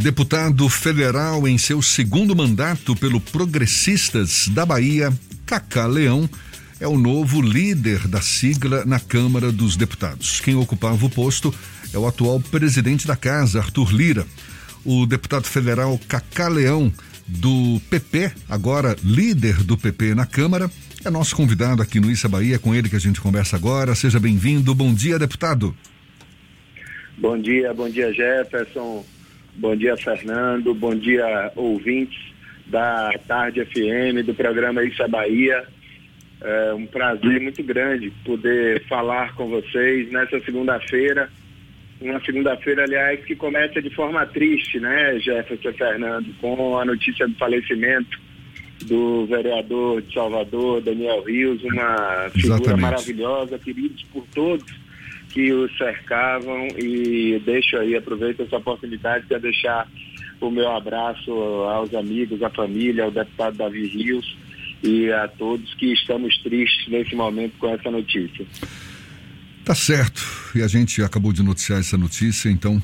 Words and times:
Deputado 0.00 0.68
federal 0.68 1.48
em 1.48 1.58
seu 1.58 1.82
segundo 1.82 2.34
mandato 2.34 2.94
pelo 2.94 3.20
Progressistas 3.20 4.46
da 4.46 4.64
Bahia, 4.64 5.12
Cacá 5.44 5.86
Leão, 5.86 6.30
é 6.78 6.86
o 6.86 6.96
novo 6.96 7.42
líder 7.42 8.06
da 8.06 8.20
sigla 8.20 8.84
na 8.84 9.00
Câmara 9.00 9.50
dos 9.50 9.76
Deputados. 9.76 10.40
Quem 10.40 10.54
ocupava 10.54 11.04
o 11.04 11.10
posto 11.10 11.52
é 11.92 11.98
o 11.98 12.06
atual 12.06 12.38
presidente 12.38 13.08
da 13.08 13.16
casa, 13.16 13.58
Arthur 13.58 13.92
Lira. 13.92 14.24
O 14.84 15.04
deputado 15.04 15.48
federal 15.48 15.98
Cacá 16.06 16.46
Leão, 16.46 16.92
do 17.26 17.80
PP, 17.90 18.30
agora 18.48 18.96
líder 19.02 19.64
do 19.64 19.76
PP 19.76 20.14
na 20.14 20.24
Câmara, 20.24 20.70
é 21.04 21.10
nosso 21.10 21.34
convidado 21.34 21.82
aqui 21.82 21.98
no 21.98 22.08
Issa 22.08 22.28
Bahia, 22.28 22.54
é 22.54 22.58
com 22.58 22.72
ele 22.72 22.88
que 22.88 22.96
a 22.96 23.00
gente 23.00 23.20
conversa 23.20 23.56
agora. 23.56 23.96
Seja 23.96 24.20
bem-vindo. 24.20 24.72
Bom 24.76 24.94
dia, 24.94 25.18
deputado. 25.18 25.76
Bom 27.18 27.36
dia, 27.36 27.74
bom 27.74 27.90
dia, 27.90 28.12
Jefferson. 28.14 29.04
Bom 29.58 29.74
dia, 29.74 29.96
Fernando. 29.96 30.72
Bom 30.72 30.94
dia, 30.94 31.50
ouvintes 31.56 32.16
da 32.66 33.10
Tarde 33.26 33.64
FM, 33.64 34.24
do 34.24 34.32
programa 34.32 34.84
Isso 34.84 35.02
é 35.02 35.08
Bahia. 35.08 35.66
É 36.40 36.72
um 36.74 36.86
prazer 36.86 37.40
muito 37.40 37.60
grande 37.64 38.12
poder 38.24 38.84
falar 38.86 39.34
com 39.34 39.48
vocês 39.48 40.12
nessa 40.12 40.38
segunda-feira. 40.44 41.28
Uma 42.00 42.20
segunda-feira, 42.24 42.84
aliás, 42.84 43.24
que 43.24 43.34
começa 43.34 43.82
de 43.82 43.90
forma 43.90 44.24
triste, 44.26 44.78
né, 44.78 45.18
Jefferson 45.18 45.72
Fernando, 45.72 46.32
com 46.40 46.78
a 46.78 46.84
notícia 46.84 47.26
do 47.26 47.34
falecimento 47.34 48.16
do 48.84 49.26
vereador 49.26 50.02
de 50.02 50.14
Salvador, 50.14 50.80
Daniel 50.82 51.20
Rios, 51.24 51.60
uma 51.64 52.30
figura 52.30 52.54
Exatamente. 52.54 52.80
maravilhosa, 52.80 53.58
queridos 53.58 54.04
por 54.12 54.24
todos 54.32 54.87
que 55.38 55.52
o 55.52 55.68
cercavam 55.76 56.66
e 56.76 57.40
deixo 57.46 57.76
aí, 57.76 57.94
aproveito 57.94 58.42
essa 58.42 58.56
oportunidade 58.56 59.24
para 59.28 59.38
deixar 59.38 59.88
o 60.40 60.50
meu 60.50 60.68
abraço 60.68 61.30
aos 61.30 61.94
amigos, 61.94 62.42
à 62.42 62.50
família, 62.50 63.04
ao 63.04 63.12
deputado 63.12 63.56
Davi 63.56 63.86
Rios 63.86 64.36
e 64.82 65.12
a 65.12 65.28
todos 65.28 65.72
que 65.74 65.92
estamos 65.92 66.36
tristes 66.38 66.88
nesse 66.88 67.14
momento 67.14 67.56
com 67.56 67.72
essa 67.72 67.88
notícia. 67.88 68.44
Tá 69.64 69.76
certo. 69.76 70.26
E 70.56 70.60
a 70.60 70.66
gente 70.66 71.04
acabou 71.04 71.32
de 71.32 71.44
noticiar 71.44 71.78
essa 71.78 71.96
notícia, 71.96 72.50
então, 72.50 72.82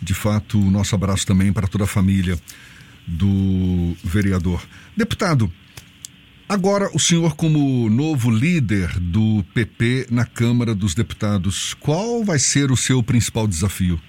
de 0.00 0.14
fato, 0.14 0.56
o 0.56 0.70
nosso 0.70 0.94
abraço 0.94 1.26
também 1.26 1.52
para 1.52 1.66
toda 1.66 1.82
a 1.82 1.88
família 1.88 2.38
do 3.08 3.96
vereador. 4.04 4.62
Deputado, 4.96 5.52
Agora, 6.48 6.88
o 6.94 6.98
senhor, 6.98 7.36
como 7.36 7.90
novo 7.90 8.30
líder 8.30 8.88
do 8.98 9.44
PP 9.52 10.06
na 10.10 10.24
Câmara 10.24 10.74
dos 10.74 10.94
Deputados, 10.94 11.74
qual 11.74 12.24
vai 12.24 12.38
ser 12.38 12.70
o 12.70 12.76
seu 12.76 13.02
principal 13.02 13.46
desafio? 13.46 14.00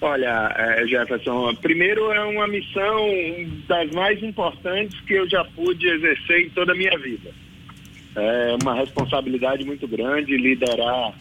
Olha, 0.00 0.52
eh, 0.56 0.86
Jefferson, 0.88 1.54
primeiro 1.62 2.10
é 2.10 2.24
uma 2.24 2.48
missão 2.48 3.06
das 3.68 3.88
mais 3.92 4.20
importantes 4.20 4.98
que 5.02 5.14
eu 5.14 5.30
já 5.30 5.44
pude 5.44 5.86
exercer 5.86 6.46
em 6.46 6.50
toda 6.50 6.72
a 6.72 6.74
minha 6.74 6.98
vida. 6.98 7.30
É 8.16 8.56
uma 8.60 8.74
responsabilidade 8.74 9.64
muito 9.64 9.86
grande 9.86 10.36
liderar 10.36 11.14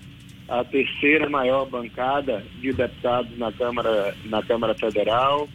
a 0.47 0.63
terceira 0.63 1.29
maior 1.29 1.67
bancada 1.67 2.43
de 2.59 2.73
deputados 2.73 3.37
na 3.37 3.51
Câmara, 3.51 4.15
na 4.25 4.41
Câmara 4.41 4.73
Federal, 4.73 5.47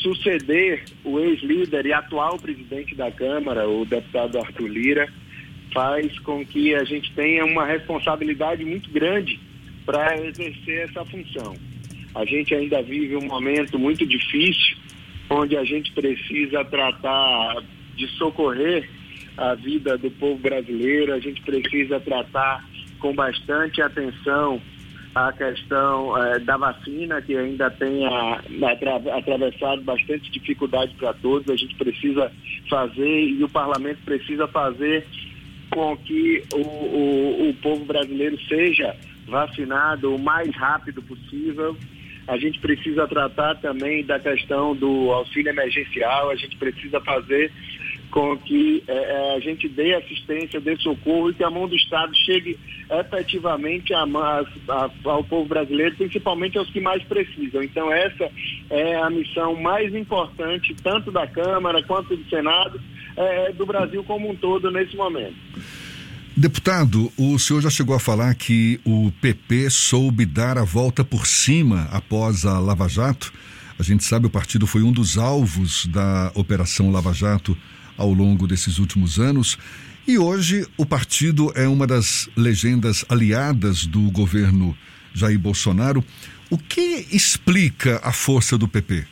suceder 0.00 0.84
o 1.04 1.18
ex-líder 1.18 1.86
e 1.86 1.92
atual 1.92 2.38
presidente 2.38 2.94
da 2.94 3.10
Câmara, 3.10 3.68
o 3.68 3.84
deputado 3.84 4.38
Arthur 4.38 4.68
Lira, 4.68 5.12
faz 5.72 6.18
com 6.20 6.44
que 6.44 6.74
a 6.74 6.84
gente 6.84 7.12
tenha 7.12 7.44
uma 7.44 7.64
responsabilidade 7.64 8.64
muito 8.64 8.90
grande 8.90 9.38
para 9.86 10.16
exercer 10.26 10.88
essa 10.88 11.04
função. 11.04 11.54
A 12.14 12.24
gente 12.24 12.54
ainda 12.54 12.82
vive 12.82 13.16
um 13.16 13.26
momento 13.26 13.78
muito 13.78 14.04
difícil, 14.04 14.76
onde 15.28 15.56
a 15.56 15.64
gente 15.64 15.92
precisa 15.92 16.64
tratar 16.64 17.62
de 17.94 18.08
socorrer 18.16 18.88
a 19.36 19.54
vida 19.54 19.96
do 19.96 20.10
povo 20.10 20.38
brasileiro, 20.38 21.14
a 21.14 21.20
gente 21.20 21.40
precisa 21.42 22.00
tratar 22.00 22.68
com 22.98 23.14
bastante 23.14 23.80
atenção 23.80 24.60
a 25.14 25.32
questão 25.32 26.16
eh, 26.16 26.38
da 26.40 26.56
vacina, 26.56 27.20
que 27.20 27.36
ainda 27.36 27.70
tem 27.70 28.06
a, 28.06 28.40
atra, 28.70 28.96
atravessado 29.16 29.82
bastante 29.82 30.30
dificuldade 30.30 30.94
para 30.94 31.12
todos. 31.14 31.48
A 31.50 31.56
gente 31.56 31.74
precisa 31.74 32.30
fazer 32.68 33.28
e 33.28 33.42
o 33.42 33.48
parlamento 33.48 33.98
precisa 34.04 34.46
fazer 34.48 35.04
com 35.70 35.96
que 35.96 36.42
o, 36.52 36.58
o, 36.58 37.50
o 37.50 37.54
povo 37.54 37.84
brasileiro 37.84 38.38
seja 38.48 38.96
vacinado 39.26 40.14
o 40.14 40.18
mais 40.18 40.54
rápido 40.54 41.02
possível. 41.02 41.76
A 42.28 42.36
gente 42.36 42.60
precisa 42.60 43.08
tratar 43.08 43.56
também 43.56 44.04
da 44.04 44.18
questão 44.20 44.76
do 44.76 45.10
auxílio 45.10 45.50
emergencial, 45.50 46.30
a 46.30 46.36
gente 46.36 46.56
precisa 46.56 47.00
fazer 47.00 47.50
com 48.10 48.36
que 48.36 48.82
eh, 48.86 49.34
a 49.36 49.40
gente 49.40 49.68
dê 49.68 49.94
assistência, 49.94 50.60
dê 50.60 50.76
socorro 50.76 51.30
e 51.30 51.34
que 51.34 51.44
a 51.44 51.50
mão 51.50 51.68
do 51.68 51.76
Estado 51.76 52.14
chegue 52.16 52.58
efetivamente 52.90 53.94
a, 53.94 54.02
a, 54.02 54.44
a, 54.68 54.90
ao 55.04 55.24
povo 55.24 55.48
brasileiro, 55.48 55.94
principalmente 55.96 56.58
aos 56.58 56.68
que 56.70 56.80
mais 56.80 57.02
precisam. 57.04 57.62
Então 57.62 57.92
essa 57.92 58.30
é 58.68 58.96
a 58.96 59.08
missão 59.08 59.54
mais 59.60 59.94
importante, 59.94 60.74
tanto 60.82 61.12
da 61.12 61.26
Câmara 61.26 61.82
quanto 61.84 62.16
do 62.16 62.28
Senado, 62.28 62.80
eh, 63.16 63.52
do 63.52 63.64
Brasil 63.64 64.02
como 64.04 64.30
um 64.30 64.34
todo 64.34 64.70
nesse 64.70 64.96
momento. 64.96 65.36
Deputado, 66.36 67.12
o 67.18 67.38
senhor 67.38 67.60
já 67.60 67.70
chegou 67.70 67.94
a 67.94 68.00
falar 68.00 68.34
que 68.34 68.80
o 68.84 69.12
PP 69.20 69.68
soube 69.68 70.24
dar 70.24 70.58
a 70.58 70.64
volta 70.64 71.04
por 71.04 71.26
cima 71.26 71.88
após 71.92 72.46
a 72.46 72.58
Lava 72.58 72.88
Jato. 72.88 73.32
A 73.78 73.82
gente 73.82 74.04
sabe 74.04 74.26
o 74.26 74.30
partido 74.30 74.66
foi 74.66 74.82
um 74.82 74.92
dos 74.92 75.18
alvos 75.18 75.86
da 75.86 76.32
Operação 76.34 76.90
Lava 76.90 77.12
Jato 77.12 77.56
ao 78.00 78.12
longo 78.12 78.46
desses 78.46 78.78
últimos 78.78 79.18
anos. 79.18 79.58
E 80.08 80.18
hoje 80.18 80.66
o 80.76 80.86
partido 80.86 81.52
é 81.54 81.68
uma 81.68 81.86
das 81.86 82.28
legendas 82.36 83.04
aliadas 83.08 83.86
do 83.86 84.10
governo 84.10 84.76
Jair 85.14 85.38
Bolsonaro. 85.38 86.02
O 86.50 86.58
que 86.58 87.06
explica 87.12 88.00
a 88.02 88.12
força 88.12 88.56
do 88.56 88.66
PP? 88.66 89.06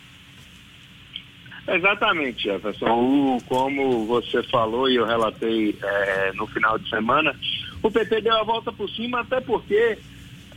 Exatamente, 1.69 2.44
Jefferson. 2.44 3.38
Como 3.47 4.06
você 4.06 4.43
falou 4.44 4.88
e 4.88 4.97
eu 4.97 5.06
relatei 5.06 5.76
é, 5.82 6.32
no 6.32 6.47
final 6.47 6.78
de 6.78 6.88
semana, 6.88 7.37
o 7.82 7.91
PT 7.91 8.22
deu 8.22 8.34
a 8.34 8.43
volta 8.43 8.72
por 8.72 8.88
cima, 8.91 9.20
até 9.20 9.41
porque 9.41 9.99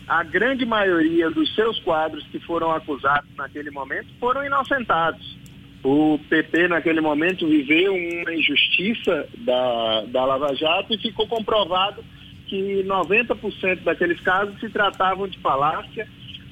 a 0.08 0.24
grande 0.24 0.66
maioria 0.66 1.30
dos 1.30 1.54
seus 1.54 1.80
quadros 1.80 2.26
que 2.28 2.40
foram 2.40 2.72
acusados 2.72 3.30
naquele 3.36 3.72
momento 3.72 4.08
foram 4.20 4.46
inocentados. 4.46 5.41
O 5.84 6.20
PP, 6.30 6.68
naquele 6.68 7.02
momento, 7.02 7.48
viveu 7.48 7.94
uma 7.94 8.34
injustiça 8.34 9.28
da, 9.40 10.04
da 10.08 10.26
Lava 10.26 10.56
Jato 10.56 10.94
e 10.94 10.98
ficou 10.98 11.28
comprovado 11.28 12.04
que 12.46 12.84
90% 12.84 13.82
daqueles 13.84 14.20
casos 14.20 14.60
se 14.60 14.70
tratavam 14.70 15.28
de 15.28 15.40
falácia. 15.40 16.08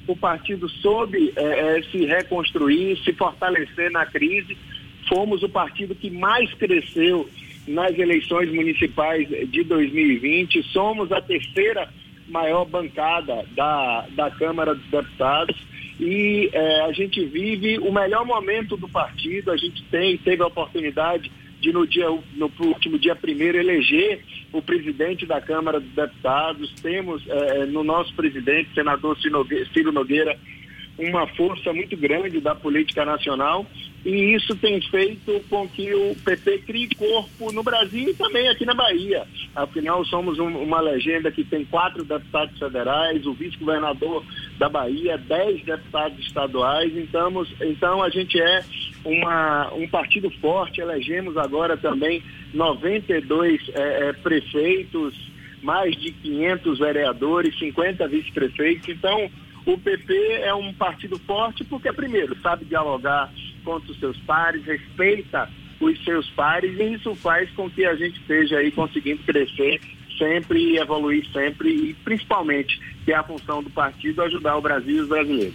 O 0.08 0.16
partido 0.16 0.68
soube 0.68 1.32
é, 1.36 1.80
se 1.92 2.04
reconstruir, 2.06 2.98
se 3.04 3.12
fortalecer 3.12 3.90
na 3.92 4.04
crise. 4.04 4.56
Fomos 5.08 5.42
o 5.44 5.48
partido 5.48 5.94
que 5.94 6.10
mais 6.10 6.52
cresceu 6.54 7.28
nas 7.68 7.96
eleições 7.96 8.52
municipais 8.52 9.28
de 9.28 9.62
2020. 9.62 10.60
Somos 10.72 11.12
a 11.12 11.20
terceira 11.20 11.88
maior 12.26 12.64
bancada 12.64 13.44
da, 13.54 14.06
da 14.10 14.30
Câmara 14.30 14.74
dos 14.74 14.86
Deputados 14.86 15.69
e 16.00 16.48
é, 16.54 16.80
a 16.80 16.92
gente 16.92 17.22
vive 17.26 17.78
o 17.78 17.92
melhor 17.92 18.24
momento 18.24 18.74
do 18.74 18.88
partido. 18.88 19.50
A 19.50 19.56
gente 19.58 19.84
tem, 19.90 20.16
teve 20.16 20.42
a 20.42 20.46
oportunidade 20.46 21.30
de 21.60 21.70
no 21.74 21.86
dia 21.86 22.06
no 22.34 22.50
último 22.58 22.98
dia 22.98 23.14
primeiro 23.14 23.58
eleger 23.58 24.24
o 24.50 24.62
presidente 24.62 25.26
da 25.26 25.42
Câmara 25.42 25.78
dos 25.78 25.92
Deputados. 25.92 26.72
Temos 26.80 27.22
é, 27.28 27.66
no 27.66 27.84
nosso 27.84 28.14
presidente, 28.14 28.72
senador 28.74 29.18
Ciro 29.20 29.92
Nogueira, 29.92 30.38
uma 30.98 31.26
força 31.26 31.70
muito 31.74 31.94
grande 31.98 32.40
da 32.40 32.54
política 32.54 33.04
nacional 33.04 33.66
e 34.04 34.34
isso 34.34 34.56
tem 34.56 34.80
feito 34.80 35.42
com 35.50 35.68
que 35.68 35.92
o 35.94 36.16
PT 36.24 36.58
crie 36.66 36.88
corpo 36.94 37.52
no 37.52 37.62
Brasil 37.62 38.08
e 38.08 38.14
também 38.14 38.48
aqui 38.48 38.64
na 38.64 38.74
Bahia. 38.74 39.26
Afinal, 39.54 40.02
somos 40.06 40.38
um, 40.38 40.48
uma 40.48 40.80
legenda 40.80 41.30
que 41.30 41.44
tem 41.44 41.64
quatro 41.66 42.04
deputados 42.04 42.58
federais, 42.58 43.26
o 43.26 43.34
vice-governador 43.34 44.24
da 44.60 44.68
Bahia, 44.68 45.16
dez 45.16 45.64
deputados 45.64 46.18
estaduais, 46.18 46.94
então, 46.94 47.46
então 47.62 48.02
a 48.02 48.10
gente 48.10 48.38
é 48.38 48.62
uma, 49.02 49.72
um 49.72 49.88
partido 49.88 50.28
forte, 50.32 50.82
elegemos 50.82 51.34
agora 51.38 51.78
também 51.78 52.22
92 52.52 53.58
é, 53.70 54.08
é, 54.08 54.12
prefeitos, 54.12 55.14
mais 55.62 55.96
de 55.96 56.12
500 56.12 56.78
vereadores, 56.78 57.58
50 57.58 58.06
vice-prefeitos, 58.06 58.86
então 58.90 59.30
o 59.64 59.78
PP 59.78 60.14
é 60.42 60.52
um 60.52 60.74
partido 60.74 61.18
forte 61.20 61.64
porque, 61.64 61.90
primeiro, 61.90 62.38
sabe 62.42 62.66
dialogar 62.66 63.32
com 63.64 63.76
os 63.76 63.98
seus 63.98 64.18
pares, 64.18 64.62
respeita 64.66 65.48
os 65.80 66.04
seus 66.04 66.28
pares 66.32 66.78
e 66.78 66.92
isso 66.92 67.14
faz 67.14 67.50
com 67.52 67.70
que 67.70 67.86
a 67.86 67.94
gente 67.94 68.20
esteja 68.20 68.58
aí 68.58 68.70
conseguindo 68.70 69.22
crescer 69.22 69.80
sempre 70.20 70.60
e 70.60 70.76
evoluir 70.76 71.26
sempre 71.32 71.70
e 71.70 71.94
principalmente 72.04 72.78
que 73.04 73.12
é 73.12 73.16
a 73.16 73.24
função 73.24 73.62
do 73.62 73.70
partido 73.70 74.22
ajudar 74.22 74.56
o 74.56 74.60
Brasil 74.60 74.98
e 74.98 75.00
os 75.00 75.08
brasileiros. 75.08 75.54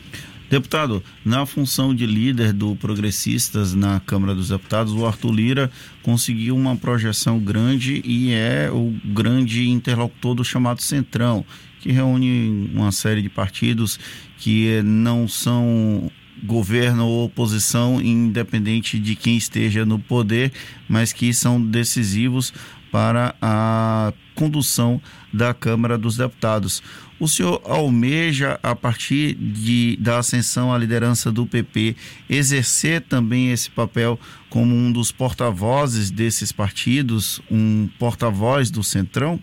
Deputado, 0.50 1.04
na 1.24 1.46
função 1.46 1.94
de 1.94 2.06
líder 2.06 2.54
do 2.54 2.76
Progressistas 2.76 3.74
na 3.74 4.00
Câmara 4.00 4.36
dos 4.36 4.50
Deputados, 4.50 4.94
o 4.94 5.06
Arthur 5.06 5.32
Lira 5.32 5.72
conseguiu 6.04 6.56
uma 6.56 6.76
projeção 6.76 7.40
grande 7.40 8.02
e 8.06 8.32
é 8.32 8.70
o 8.72 8.94
grande 9.06 9.68
interlocutor 9.70 10.36
do 10.36 10.44
chamado 10.44 10.82
Centrão, 10.82 11.44
que 11.82 11.92
reúne 11.92 12.70
uma 12.74 12.92
série 12.92 13.24
de 13.24 13.30
partidos 13.30 14.00
que 14.38 14.82
não 14.84 15.28
são 15.28 16.12
governo 16.44 17.08
ou 17.08 17.26
oposição, 17.26 18.00
independente 18.00 19.00
de 19.00 19.16
quem 19.16 19.38
esteja 19.38 19.86
no 19.86 19.98
poder, 19.98 20.52
mas 20.88 21.12
que 21.12 21.34
são 21.34 21.60
decisivos 21.60 22.54
para 22.92 23.36
a 23.42 24.14
condução 24.36 25.02
da 25.34 25.54
Câmara 25.54 25.98
dos 25.98 26.18
Deputados. 26.18 26.84
O 27.20 27.28
senhor 27.28 27.62
almeja, 27.64 28.60
a 28.62 28.76
partir 28.76 29.34
de, 29.34 29.96
da 29.98 30.20
ascensão 30.20 30.74
à 30.74 30.78
liderança 30.78 31.32
do 31.32 31.46
PP, 31.46 31.96
exercer 32.30 33.02
também 33.02 33.52
esse 33.52 33.72
papel 33.72 34.20
como 34.50 34.76
um 34.76 34.92
dos 34.92 35.12
porta-vozes 35.12 36.12
desses 36.12 36.52
partidos, 36.52 37.42
um 37.50 37.88
porta-voz 37.98 38.70
do 38.70 38.84
Centrão? 38.84 39.40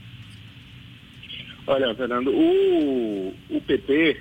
Olha, 1.66 1.94
Fernando, 1.94 2.30
o, 2.30 3.34
o 3.48 3.60
PP 3.62 4.20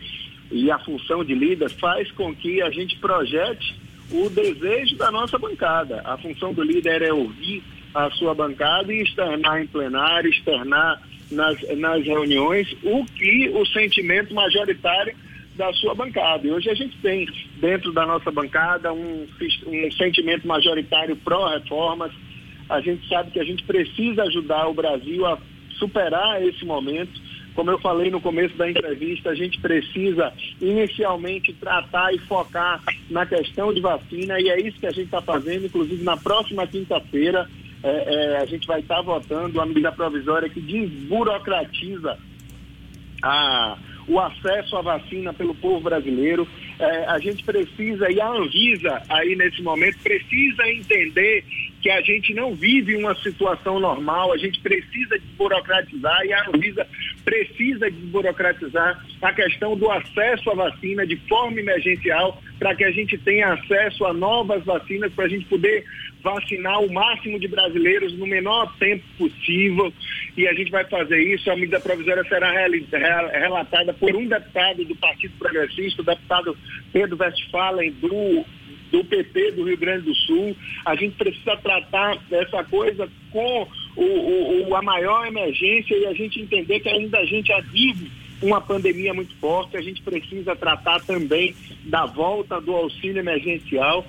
e 0.52 0.72
a 0.72 0.80
função 0.80 1.24
de 1.24 1.34
líder 1.34 1.70
faz 1.72 2.10
com 2.12 2.34
que 2.34 2.62
a 2.62 2.70
gente 2.70 2.98
projete 3.00 3.76
o 4.12 4.30
desejo 4.30 4.96
da 4.98 5.12
nossa 5.12 5.38
bancada. 5.38 6.02
A 6.06 6.18
função 6.18 6.54
do 6.54 6.64
líder 6.64 7.02
é 7.02 7.14
ouvir 7.14 7.64
a 7.94 8.10
sua 8.12 8.34
bancada 8.34 8.94
e 8.94 9.02
externar 9.02 9.62
em 9.62 9.68
plenário, 9.68 10.30
externar 10.30 11.02
nas, 11.32 11.58
nas 11.78 12.04
reuniões 12.06 12.68
o 12.84 13.06
que 13.06 13.50
o 13.54 13.66
sentimento 13.66 14.34
majoritário 14.34 15.16
da 15.56 15.72
sua 15.74 15.94
bancada. 15.94 16.48
E 16.48 16.52
hoje 16.52 16.70
a 16.70 16.74
gente 16.74 16.98
tem 16.98 17.28
dentro 17.60 17.92
da 17.92 18.06
nossa 18.06 18.32
bancada 18.32 18.94
um, 18.94 19.28
um 19.68 19.92
sentimento 19.92 20.48
majoritário 20.48 21.16
pró-reformas. 21.18 22.12
A 22.70 22.80
gente 22.80 23.08
sabe 23.08 23.32
que 23.32 23.40
a 23.40 23.44
gente 23.44 23.64
precisa 23.64 24.24
ajudar 24.24 24.68
o 24.68 24.74
Brasil 24.74 25.26
a 25.26 25.38
superar 25.78 26.42
esse 26.42 26.64
momento 26.64 27.20
como 27.54 27.70
eu 27.70 27.80
falei 27.80 28.10
no 28.10 28.22
começo 28.22 28.56
da 28.56 28.70
entrevista, 28.70 29.30
a 29.30 29.36
gente 29.36 29.60
precisa 29.60 30.32
inicialmente 30.62 31.52
tratar 31.54 32.14
e 32.14 32.18
focar 32.20 32.82
na 33.10 33.26
questão 33.26 33.74
de 33.74 33.82
vacina 33.82 34.40
e 34.40 34.50
é 34.50 34.62
isso 34.62 34.80
que 34.80 34.88
a 34.88 34.92
gente 34.92 35.06
está 35.06 35.22
fazendo. 35.22 35.66
Inclusive, 35.66 36.02
na 36.04 36.16
próxima 36.16 36.66
quinta-feira, 36.66 37.50
é, 37.84 37.90
é, 37.90 38.38
a 38.38 38.46
gente 38.46 38.68
vai 38.68 38.80
estar 38.80 38.98
tá 38.98 39.02
votando 39.02 39.60
a 39.60 39.66
medida 39.66 39.92
provisória 39.92 40.50
que 40.50 40.62
desburocratiza 40.62 42.18
a, 43.24 43.78
o 44.08 44.20
acesso 44.20 44.76
à 44.76 44.82
vacina 44.82 45.34
pelo 45.34 45.56
povo 45.56 45.82
brasileiro. 45.82 46.48
É, 46.80 47.06
a 47.06 47.20
gente 47.20 47.44
precisa, 47.44 48.12
e 48.12 48.20
a 48.20 48.28
Anvisa 48.28 49.02
aí 49.10 49.36
nesse 49.36 49.62
momento, 49.62 49.98
precisa 50.00 50.68
entender 50.68 51.44
que 51.82 51.90
a 51.90 52.02
gente 52.02 52.34
não 52.34 52.54
vive 52.54 52.96
uma 52.96 53.16
situação 53.16 53.80
normal, 53.80 54.32
a 54.32 54.38
gente 54.38 54.60
precisa 54.62 55.18
desburocratizar 55.18 56.24
e 56.26 56.34
a 56.34 56.50
Anvisa 56.50 56.88
precisa 57.26 57.90
desburocratizar 57.90 59.04
a 59.22 59.34
questão 59.34 59.76
do 59.76 59.90
acesso 59.90 60.52
à 60.52 60.56
vacina 60.56 61.06
de 61.06 61.16
forma 61.28 61.60
emergencial 61.60 62.42
para 62.60 62.76
que 62.76 62.84
a 62.84 62.92
gente 62.92 63.18
tenha 63.18 63.54
acesso 63.54 64.06
a 64.06 64.14
novas 64.14 64.64
vacinas 64.64 65.12
para 65.14 65.26
a 65.26 65.30
gente 65.30 65.46
poder 65.46 65.84
vacinar 66.22 66.82
o 66.82 66.92
máximo 66.92 67.40
de 67.40 67.48
brasileiros 67.48 68.14
no 68.18 68.28
menor 68.28 68.74
tempo 68.78 69.04
possível 69.18 69.92
e 70.38 70.48
a 70.48 70.54
gente 70.54 70.72
vai 70.72 70.86
fazer 70.86 71.20
isso. 71.22 71.50
A 71.52 71.56
medida 71.56 71.80
provisória 71.80 72.24
será 72.26 72.52
relatada 72.52 73.94
por 73.94 74.16
um 74.16 74.28
deputado 74.28 74.86
do 74.86 74.96
Partido 74.96 75.34
Progressista, 75.38 76.02
o 76.02 76.06
deputado 76.06 76.58
Pedro 76.92 77.18
Westphalen, 77.20 77.92
do 77.92 78.46
do 78.92 79.06
PT 79.06 79.54
do 79.54 79.64
Rio 79.64 79.78
Grande 79.78 80.06
do 80.06 80.14
Sul. 80.14 80.56
A 80.86 80.96
gente 80.96 81.16
precisa 81.16 81.56
tratar 81.58 82.18
essa 82.30 82.64
coisa 82.66 83.10
com 83.32 83.68
o, 83.96 84.68
o, 84.68 84.76
a 84.76 84.82
maior 84.82 85.26
emergência 85.26 85.96
e 85.96 86.06
a 86.06 86.14
gente 86.14 86.42
entender 86.42 86.82
que 86.82 86.90
ainda 86.90 87.20
a 87.20 87.26
gente 87.26 87.50
vive 87.72 88.12
uma 88.42 88.60
pandemia 88.60 89.14
muito 89.14 89.34
forte. 89.36 89.78
A 89.78 89.82
gente 89.82 90.02
precisa 90.02 90.56
tratar 90.56 91.00
também 91.02 91.56
da 91.86 92.06
volta 92.06 92.60
do 92.60 92.76
auxílio 92.76 93.20
emergencial 93.20 94.06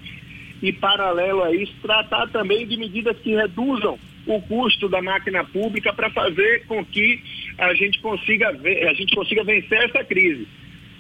e, 0.63 0.73
paralelo 0.73 1.43
a 1.43 1.55
isso, 1.55 1.75
tratar 1.83 2.29
também 2.29 2.67
de 2.67 2.77
medidas 2.77 3.19
que 3.19 3.35
reduzam 3.35 3.99
o 4.27 4.41
custo 4.43 4.89
da 4.89 5.03
máquina 5.03 5.45
pública 5.45 5.93
para 5.93 6.09
fazer 6.11 6.65
com 6.67 6.85
que 6.85 7.21
a 7.59 7.75
gente 7.75 8.01
consiga 8.01 8.49
a 8.49 8.95
gente 8.95 9.15
consiga 9.15 9.43
vencer 9.43 9.83
essa 9.83 10.05
crise. 10.05 10.47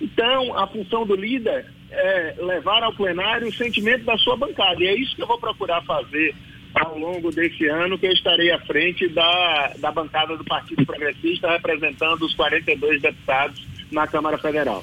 Então, 0.01 0.59
a 0.59 0.67
função 0.67 1.07
do 1.07 1.15
líder 1.15 1.65
é 1.91 2.35
levar 2.39 2.83
ao 2.83 2.93
plenário 2.93 3.47
o 3.47 3.53
sentimento 3.53 4.05
da 4.05 4.19
sua 4.19 4.37
bancada. 4.37 4.83
E 4.83 4.89
é 4.89 4.95
isso 4.95 5.15
que 5.15 5.23
eu 5.23 5.27
vou 5.27 5.39
procurar 5.39 5.81
fazer 5.83 6.35
ao 6.75 6.99
longo 6.99 7.31
desse 7.31 7.67
ano, 7.67 7.99
que 7.99 8.07
eu 8.07 8.13
estarei 8.13 8.51
à 8.51 8.59
frente 8.61 9.07
da, 9.09 9.73
da 9.79 9.93
bancada 9.93 10.37
do 10.37 10.45
Partido 10.45 10.85
Progressista, 10.85 11.51
representando 11.51 12.23
os 12.23 12.35
42 12.35 13.01
deputados 13.01 13.63
na 13.93 14.07
Câmara 14.07 14.39
Federal. 14.39 14.83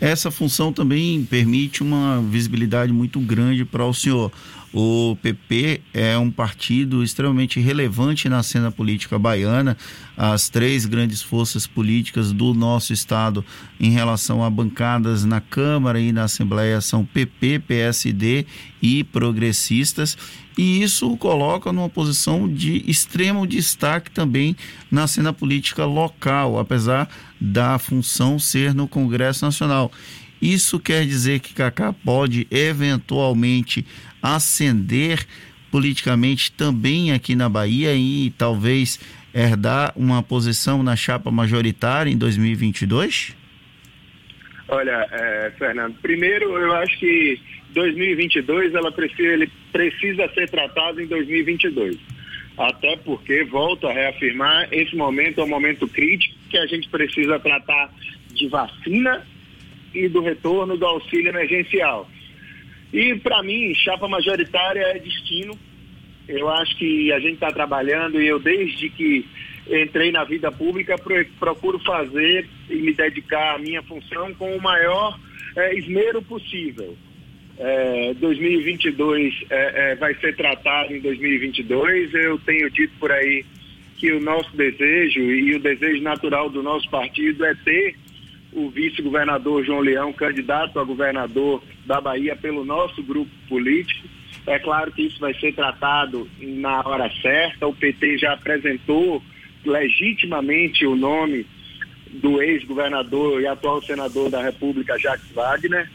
Essa 0.00 0.30
função 0.30 0.72
também 0.72 1.24
permite 1.24 1.82
uma 1.82 2.22
visibilidade 2.22 2.92
muito 2.92 3.20
grande 3.20 3.64
para 3.64 3.84
o 3.84 3.92
senhor. 3.92 4.32
O 4.72 5.16
PP 5.20 5.80
é 5.92 6.16
um 6.16 6.30
partido 6.30 7.02
extremamente 7.02 7.58
relevante 7.58 8.28
na 8.28 8.40
cena 8.42 8.70
política 8.70 9.18
baiana. 9.18 9.76
As 10.16 10.48
três 10.48 10.86
grandes 10.86 11.20
forças 11.20 11.66
políticas 11.66 12.32
do 12.32 12.54
nosso 12.54 12.92
estado 12.92 13.44
em 13.80 13.90
relação 13.90 14.44
a 14.44 14.48
bancadas 14.48 15.24
na 15.24 15.40
Câmara 15.40 16.00
e 16.00 16.12
na 16.12 16.24
Assembleia 16.24 16.80
são 16.80 17.04
PP, 17.04 17.58
PSD 17.66 18.46
e 18.82 19.04
progressistas. 19.04 20.16
E 20.56 20.82
isso 20.82 21.10
o 21.10 21.16
coloca 21.16 21.72
numa 21.72 21.88
posição 21.88 22.48
de 22.48 22.84
extremo 22.90 23.46
destaque 23.46 24.10
também 24.10 24.56
na 24.90 25.06
cena 25.06 25.32
política 25.32 25.84
local, 25.84 26.58
apesar 26.58 27.08
da 27.40 27.78
função 27.78 28.38
ser 28.38 28.74
no 28.74 28.86
Congresso 28.86 29.44
Nacional. 29.44 29.90
Isso 30.40 30.80
quer 30.80 31.04
dizer 31.06 31.40
que 31.40 31.54
Kaká 31.54 31.92
pode 31.92 32.46
eventualmente 32.50 33.86
ascender 34.22 35.26
politicamente 35.70 36.50
também 36.52 37.12
aqui 37.12 37.34
na 37.34 37.48
Bahia 37.48 37.94
e 37.94 38.32
talvez 38.36 38.98
herdar 39.34 39.92
uma 39.94 40.22
posição 40.22 40.82
na 40.82 40.96
chapa 40.96 41.30
majoritária 41.30 42.10
em 42.10 42.16
2022? 42.16 43.36
Olha, 44.68 45.06
é, 45.10 45.52
Fernando, 45.58 45.94
primeiro 46.00 46.56
eu 46.56 46.72
acho 46.74 46.98
que 46.98 47.40
2022 47.72 48.74
ela 48.74 48.92
precisa, 48.92 49.28
ele 49.28 49.50
precisa 49.72 50.28
ser 50.34 50.48
tratado 50.48 51.00
em 51.00 51.06
2022. 51.06 51.96
Até 52.56 52.96
porque, 52.96 53.44
volto 53.44 53.86
a 53.86 53.92
reafirmar, 53.92 54.68
esse 54.70 54.94
momento 54.94 55.40
é 55.40 55.44
um 55.44 55.48
momento 55.48 55.88
crítico 55.88 56.34
que 56.50 56.58
a 56.58 56.66
gente 56.66 56.88
precisa 56.88 57.38
tratar 57.38 57.90
de 58.34 58.48
vacina 58.48 59.26
e 59.94 60.08
do 60.08 60.20
retorno 60.20 60.76
do 60.76 60.84
auxílio 60.84 61.28
emergencial. 61.28 62.08
E 62.92 63.14
para 63.16 63.42
mim, 63.42 63.74
chapa 63.74 64.08
majoritária 64.08 64.80
é 64.80 64.98
destino. 64.98 65.58
Eu 66.28 66.48
acho 66.48 66.76
que 66.76 67.12
a 67.12 67.18
gente 67.18 67.34
está 67.34 67.50
trabalhando 67.50 68.20
e 68.20 68.26
eu 68.26 68.38
desde 68.38 68.90
que 68.90 69.24
entrei 69.68 70.10
na 70.10 70.24
vida 70.24 70.50
pública 70.50 70.96
procuro 71.38 71.78
fazer 71.80 72.48
e 72.68 72.76
me 72.76 72.92
dedicar 72.92 73.54
à 73.54 73.58
minha 73.58 73.82
função 73.82 74.34
com 74.34 74.56
o 74.56 74.62
maior 74.62 75.18
é, 75.56 75.74
esmero 75.76 76.20
possível. 76.22 76.96
É, 77.62 78.14
2022 78.14 79.44
é, 79.50 79.90
é, 79.92 79.94
vai 79.94 80.14
ser 80.14 80.34
tratado 80.34 80.94
em 80.94 81.00
2022. 81.00 82.14
Eu 82.14 82.38
tenho 82.38 82.70
dito 82.70 82.94
por 82.98 83.12
aí 83.12 83.44
que 83.98 84.10
o 84.12 84.18
nosso 84.20 84.56
desejo 84.56 85.20
e 85.20 85.54
o 85.54 85.60
desejo 85.60 86.02
natural 86.02 86.48
do 86.48 86.62
nosso 86.62 86.88
partido 86.88 87.44
é 87.44 87.54
ter 87.54 87.94
o 88.50 88.70
vice-governador 88.70 89.62
João 89.62 89.80
Leão, 89.80 90.10
candidato 90.10 90.80
a 90.80 90.84
governador 90.84 91.62
da 91.84 92.00
Bahia 92.00 92.34
pelo 92.34 92.64
nosso 92.64 93.02
grupo 93.02 93.30
político. 93.46 94.08
É 94.46 94.58
claro 94.58 94.90
que 94.90 95.02
isso 95.02 95.20
vai 95.20 95.34
ser 95.34 95.54
tratado 95.54 96.26
na 96.40 96.80
hora 96.80 97.10
certa. 97.20 97.66
O 97.66 97.74
PT 97.74 98.16
já 98.16 98.32
apresentou 98.32 99.22
legitimamente 99.66 100.86
o 100.86 100.96
nome 100.96 101.46
do 102.10 102.40
ex-governador 102.40 103.42
e 103.42 103.46
atual 103.46 103.82
senador 103.82 104.30
da 104.30 104.42
República, 104.42 104.98
Jacques 104.98 105.30
Wagner. 105.32 105.90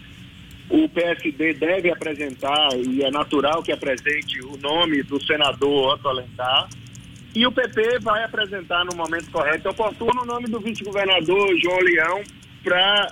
O 0.70 0.90
PSD 0.90 1.54
deve 1.54 1.92
apresentar, 1.92 2.70
e 2.76 3.04
é 3.04 3.12
natural 3.12 3.62
que 3.62 3.72
apresente, 3.72 4.40
o 4.42 4.58
nome 4.58 5.04
do 5.04 5.24
senador 5.24 5.94
Otto 5.94 6.08
Alencar. 6.08 6.68
E 7.36 7.46
o 7.46 7.52
PP 7.52 8.00
vai 8.00 8.24
apresentar 8.24 8.84
no 8.86 8.96
momento 8.96 9.30
correto 9.30 9.68
e 9.68 9.70
oportuno 9.70 10.24
o 10.24 10.26
nome 10.26 10.48
do 10.48 10.60
vice-governador 10.60 11.56
João 11.60 11.80
Leão 11.80 12.24
para 12.64 13.12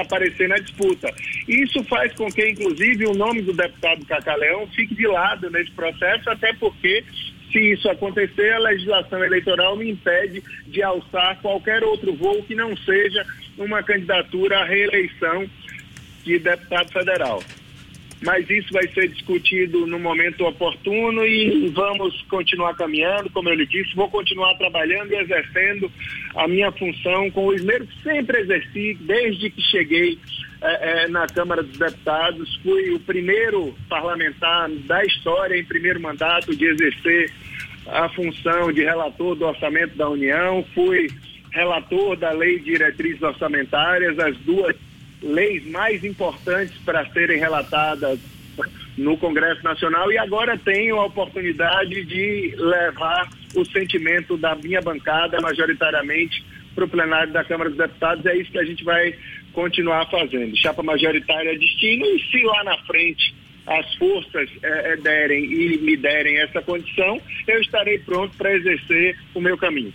aparecer 0.00 0.48
na 0.48 0.56
disputa. 0.56 1.14
Isso 1.48 1.82
faz 1.84 2.12
com 2.14 2.30
que, 2.30 2.46
inclusive, 2.50 3.06
o 3.06 3.14
nome 3.14 3.40
do 3.40 3.52
deputado 3.52 4.04
Cacá 4.04 4.34
Leão 4.34 4.66
fique 4.66 4.94
de 4.94 5.06
lado 5.06 5.48
nesse 5.50 5.70
processo, 5.70 6.28
até 6.28 6.52
porque 6.54 7.04
se 7.50 7.72
isso 7.72 7.88
acontecer, 7.88 8.52
a 8.52 8.58
legislação 8.58 9.24
eleitoral 9.24 9.76
me 9.76 9.90
impede 9.92 10.42
de 10.66 10.82
alçar 10.82 11.40
qualquer 11.40 11.84
outro 11.84 12.12
voo 12.14 12.42
que 12.42 12.54
não 12.54 12.76
seja 12.76 13.24
uma 13.56 13.80
candidatura 13.82 14.58
à 14.58 14.64
reeleição 14.64 15.48
de 16.24 16.38
deputado 16.38 16.90
federal. 16.92 17.42
Mas 18.22 18.48
isso 18.48 18.72
vai 18.72 18.88
ser 18.88 19.08
discutido 19.08 19.86
no 19.86 19.98
momento 19.98 20.46
oportuno 20.46 21.26
e 21.26 21.68
vamos 21.68 22.22
continuar 22.22 22.74
caminhando, 22.74 23.28
como 23.30 23.50
eu 23.50 23.54
lhe 23.54 23.66
disse, 23.66 23.94
vou 23.94 24.08
continuar 24.08 24.54
trabalhando 24.54 25.12
e 25.12 25.16
exercendo 25.16 25.92
a 26.34 26.48
minha 26.48 26.72
função 26.72 27.30
com 27.30 27.46
o 27.46 27.52
esmero 27.52 27.86
que 27.86 28.02
sempre 28.02 28.40
exerci 28.40 28.94
desde 29.00 29.50
que 29.50 29.60
cheguei 29.60 30.18
é, 30.62 31.04
é, 31.04 31.08
na 31.08 31.26
Câmara 31.26 31.62
dos 31.62 31.76
Deputados. 31.76 32.56
Fui 32.62 32.94
o 32.94 33.00
primeiro 33.00 33.74
parlamentar 33.90 34.70
da 34.70 35.04
história, 35.04 35.58
em 35.58 35.64
primeiro 35.64 36.00
mandato, 36.00 36.56
de 36.56 36.64
exercer 36.64 37.30
a 37.86 38.08
função 38.08 38.72
de 38.72 38.82
relator 38.82 39.34
do 39.34 39.44
orçamento 39.44 39.96
da 39.96 40.08
União. 40.08 40.64
Fui 40.74 41.08
relator 41.50 42.16
da 42.16 42.30
Lei 42.30 42.58
de 42.58 42.64
Diretrizes 42.64 43.20
Orçamentárias, 43.20 44.18
as 44.18 44.36
duas 44.38 44.74
leis 45.24 45.66
mais 45.66 46.04
importantes 46.04 46.76
para 46.84 47.04
serem 47.10 47.38
relatadas 47.38 48.20
no 48.96 49.16
Congresso 49.16 49.62
Nacional 49.64 50.12
e 50.12 50.18
agora 50.18 50.56
tenho 50.58 51.00
a 51.00 51.06
oportunidade 51.06 52.04
de 52.04 52.54
levar 52.56 53.28
o 53.56 53.64
sentimento 53.64 54.36
da 54.36 54.54
minha 54.54 54.80
bancada 54.80 55.40
majoritariamente 55.40 56.44
para 56.74 56.84
o 56.84 56.88
plenário 56.88 57.32
da 57.32 57.42
Câmara 57.42 57.70
dos 57.70 57.78
Deputados. 57.78 58.24
É 58.26 58.36
isso 58.36 58.52
que 58.52 58.58
a 58.58 58.64
gente 58.64 58.84
vai 58.84 59.14
continuar 59.52 60.08
fazendo. 60.10 60.56
Chapa 60.56 60.82
majoritária 60.82 61.50
é 61.50 61.58
destino 61.58 62.04
e 62.04 62.20
se 62.30 62.42
lá 62.42 62.64
na 62.64 62.78
frente 62.84 63.34
as 63.66 63.94
forças 63.94 64.48
é, 64.62 64.96
derem 64.96 65.44
e 65.44 65.78
me 65.78 65.96
derem 65.96 66.38
essa 66.38 66.60
condição, 66.60 67.20
eu 67.46 67.60
estarei 67.60 67.98
pronto 67.98 68.36
para 68.36 68.54
exercer 68.54 69.18
o 69.34 69.40
meu 69.40 69.56
caminho. 69.56 69.92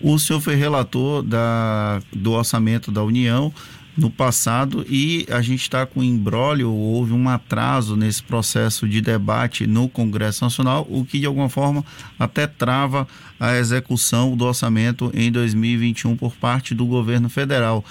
O 0.00 0.18
senhor 0.18 0.40
foi 0.40 0.54
relator 0.54 1.22
da, 1.22 2.00
do 2.12 2.32
orçamento 2.32 2.90
da 2.90 3.02
União 3.02 3.52
no 3.96 4.10
passado 4.10 4.84
e 4.88 5.26
a 5.30 5.40
gente 5.40 5.62
está 5.62 5.86
com 5.86 6.02
embrólio, 6.02 6.70
houve 6.70 7.12
um 7.12 7.28
atraso 7.28 7.96
nesse 7.96 8.22
processo 8.22 8.86
de 8.86 9.00
debate 9.00 9.66
no 9.66 9.88
Congresso 9.88 10.44
Nacional, 10.44 10.86
o 10.90 11.04
que 11.04 11.18
de 11.18 11.26
alguma 11.26 11.48
forma 11.48 11.84
até 12.18 12.46
trava 12.46 13.08
a 13.40 13.56
execução 13.56 14.36
do 14.36 14.44
orçamento 14.44 15.10
em 15.14 15.32
2021 15.32 16.16
por 16.16 16.36
parte 16.36 16.74
do 16.74 16.84
governo 16.84 17.28
federal. 17.28 17.84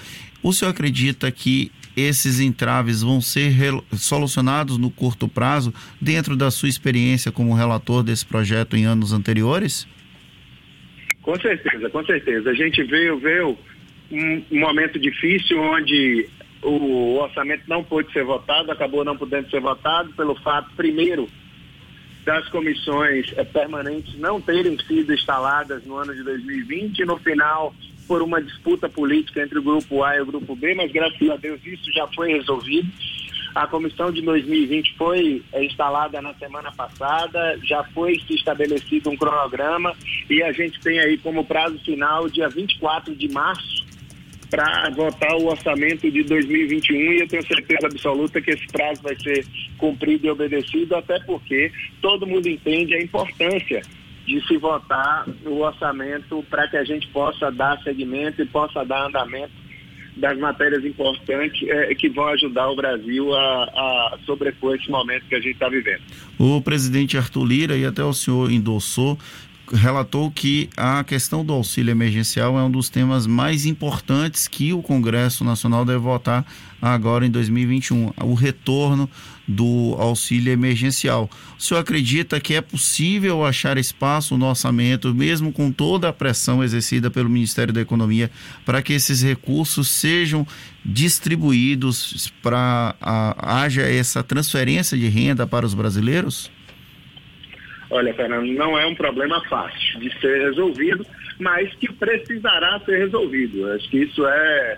O 0.43 0.53
senhor 0.53 0.71
acredita 0.71 1.31
que 1.31 1.71
esses 1.95 2.39
entraves 2.39 3.01
vão 3.01 3.21
ser 3.21 3.55
solucionados 3.93 4.77
no 4.77 4.91
curto 4.91 5.27
prazo, 5.27 5.73
dentro 5.99 6.35
da 6.35 6.51
sua 6.51 6.69
experiência 6.69 7.31
como 7.31 7.55
relator 7.55 8.03
desse 8.03 8.25
projeto 8.25 8.75
em 8.75 8.85
anos 8.85 9.13
anteriores? 9.13 9.87
Com 11.21 11.39
certeza, 11.39 11.89
com 11.89 12.05
certeza. 12.05 12.49
A 12.49 12.53
gente 12.53 12.83
veio, 12.83 13.17
veio 13.17 13.57
um, 14.11 14.59
momento 14.59 14.99
difícil 14.99 15.59
onde 15.61 16.29
o 16.61 17.17
orçamento 17.19 17.63
não 17.67 17.83
pôde 17.83 18.11
ser 18.11 18.23
votado, 18.23 18.71
acabou 18.71 19.03
não 19.03 19.17
podendo 19.17 19.49
ser 19.49 19.59
votado 19.59 20.11
pelo 20.13 20.35
fato, 20.35 20.69
primeiro, 20.75 21.29
das 22.25 22.47
comissões 22.49 23.31
eh, 23.37 23.43
permanentes 23.43 24.17
não 24.17 24.41
terem 24.41 24.77
sido 24.79 25.13
instaladas 25.13 25.85
no 25.85 25.95
ano 25.95 26.13
de 26.13 26.23
2020 26.23 26.99
e 26.99 27.05
no 27.05 27.17
final 27.19 27.73
por 28.07 28.21
uma 28.21 28.41
disputa 28.41 28.89
política 28.89 29.43
entre 29.43 29.59
o 29.59 29.63
grupo 29.63 30.03
A 30.03 30.17
e 30.17 30.21
o 30.21 30.25
grupo 30.25 30.55
B, 30.55 30.73
mas 30.73 30.91
graças 30.91 31.29
a 31.29 31.35
Deus 31.35 31.59
isso 31.63 31.91
já 31.93 32.07
foi 32.07 32.33
resolvido. 32.33 32.87
A 33.53 33.67
comissão 33.67 34.11
de 34.11 34.21
2020 34.21 34.95
foi 34.97 35.43
eh, 35.53 35.63
instalada 35.63 36.19
na 36.21 36.33
semana 36.33 36.71
passada, 36.71 37.59
já 37.63 37.83
foi 37.83 38.19
se 38.27 38.33
estabelecido 38.33 39.09
um 39.09 39.15
cronograma 39.15 39.95
e 40.29 40.41
a 40.41 40.51
gente 40.51 40.79
tem 40.81 40.99
aí 40.99 41.17
como 41.19 41.45
prazo 41.45 41.77
final 41.79 42.27
dia 42.27 42.49
24 42.49 43.15
de 43.15 43.29
março 43.29 43.84
para 44.49 44.89
votar 44.91 45.35
o 45.35 45.47
orçamento 45.47 46.09
de 46.09 46.23
2021 46.23 46.95
e 46.95 47.19
eu 47.21 47.27
tenho 47.27 47.45
certeza 47.45 47.87
absoluta 47.87 48.41
que 48.41 48.51
esse 48.51 48.67
prazo 48.67 49.01
vai 49.01 49.15
ser 49.15 49.45
cumprido 49.77 50.27
e 50.27 50.29
obedecido, 50.29 50.95
até 50.95 51.19
porque 51.21 51.71
todo 52.01 52.27
mundo 52.27 52.47
entende 52.47 52.93
a 52.93 53.01
importância 53.01 53.81
de 54.25 54.45
se 54.47 54.57
votar 54.57 55.27
o 55.45 55.59
orçamento 55.59 56.43
para 56.49 56.67
que 56.67 56.77
a 56.77 56.83
gente 56.83 57.07
possa 57.09 57.51
dar 57.51 57.81
seguimento 57.83 58.41
e 58.41 58.45
possa 58.45 58.83
dar 58.83 59.07
andamento 59.07 59.65
das 60.17 60.37
matérias 60.39 60.83
importantes 60.85 61.67
é, 61.67 61.93
que 61.93 62.09
vão 62.09 62.27
ajudar 62.27 62.69
o 62.69 62.75
Brasil 62.75 63.33
a, 63.33 63.63
a 63.63 64.17
sobrepor 64.25 64.75
esse 64.75 64.89
momento 64.89 65.25
que 65.25 65.35
a 65.35 65.41
gente 65.41 65.53
está 65.53 65.67
vivendo. 65.67 66.01
O 66.39 66.61
presidente 66.61 67.17
Arthur 67.17 67.43
Lira, 67.43 67.77
e 67.77 67.85
até 67.85 68.03
o 68.03 68.13
senhor 68.13 68.49
endossou, 68.49 69.19
relatou 69.73 70.29
que 70.31 70.69
a 70.75 71.03
questão 71.03 71.43
do 71.43 71.53
auxílio 71.53 71.91
emergencial 71.91 72.57
é 72.57 72.63
um 72.63 72.71
dos 72.71 72.89
temas 72.89 73.25
mais 73.25 73.65
importantes 73.65 74.47
que 74.47 74.73
o 74.73 74.81
Congresso 74.81 75.43
Nacional 75.43 75.85
deve 75.85 75.99
votar 75.99 76.45
agora 76.81 77.25
em 77.25 77.31
2021, 77.31 78.13
o 78.21 78.33
retorno 78.33 79.09
do 79.47 79.95
auxílio 79.97 80.51
emergencial. 80.51 81.29
O 81.57 81.61
senhor 81.61 81.79
acredita 81.79 82.39
que 82.39 82.53
é 82.53 82.61
possível 82.61 83.45
achar 83.45 83.77
espaço 83.77 84.37
no 84.37 84.45
orçamento, 84.45 85.13
mesmo 85.13 85.51
com 85.51 85.71
toda 85.71 86.09
a 86.09 86.13
pressão 86.13 86.63
exercida 86.63 87.09
pelo 87.09 87.29
Ministério 87.29 87.73
da 87.73 87.81
Economia, 87.81 88.29
para 88.65 88.81
que 88.81 88.93
esses 88.93 89.21
recursos 89.21 89.87
sejam 89.87 90.45
distribuídos 90.83 92.31
para 92.41 92.95
haja 93.01 93.81
essa 93.81 94.23
transferência 94.23 94.97
de 94.97 95.07
renda 95.07 95.47
para 95.47 95.65
os 95.65 95.73
brasileiros? 95.73 96.51
Olha, 97.95 98.13
Fernando, 98.13 98.51
não 98.51 98.77
é 98.77 98.85
um 98.85 98.93
problema 98.93 99.41
fácil 99.47 100.01
de 100.01 100.19
ser 100.19 100.49
resolvido, 100.49 101.05
mas 101.39 101.73
que 101.75 101.89
precisará 101.93 102.77
ser 102.81 102.97
resolvido. 102.97 103.71
Acho 103.71 103.89
que 103.89 103.99
isso 103.99 104.27
é, 104.27 104.77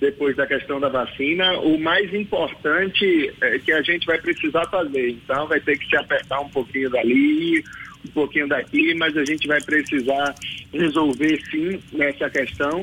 depois 0.00 0.34
da 0.34 0.46
questão 0.46 0.80
da 0.80 0.88
vacina, 0.88 1.58
o 1.60 1.78
mais 1.78 2.12
importante 2.14 3.30
é 3.42 3.58
que 3.58 3.70
a 3.70 3.82
gente 3.82 4.06
vai 4.06 4.18
precisar 4.18 4.64
fazer. 4.70 5.10
Então, 5.10 5.46
vai 5.46 5.60
ter 5.60 5.76
que 5.76 5.86
se 5.90 5.96
apertar 5.98 6.40
um 6.40 6.48
pouquinho 6.48 6.88
dali, 6.88 7.62
um 8.06 8.10
pouquinho 8.14 8.48
daqui, 8.48 8.94
mas 8.94 9.14
a 9.14 9.26
gente 9.26 9.46
vai 9.46 9.60
precisar 9.60 10.34
resolver 10.72 11.38
sim 11.50 11.78
nessa 11.92 12.30
questão, 12.30 12.80